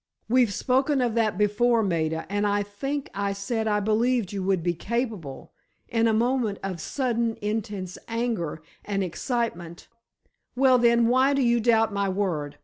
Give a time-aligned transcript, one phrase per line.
[0.27, 4.63] "We've spoken of that before, Maida, and I think I said I believed you would
[4.63, 5.53] be capable,
[5.87, 9.87] in a moment of sudden, intense anger and excitement——"
[10.55, 12.57] "Well, then, why do you doubt my word?